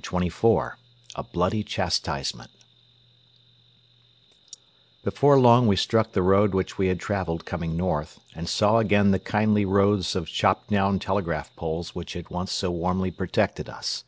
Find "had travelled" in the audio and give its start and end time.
6.86-7.44